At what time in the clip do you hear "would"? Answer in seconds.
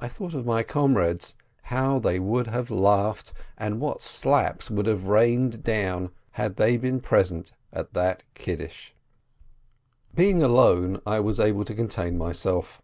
2.18-2.48, 4.68-4.86